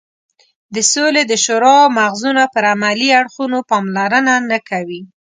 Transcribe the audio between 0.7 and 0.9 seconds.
د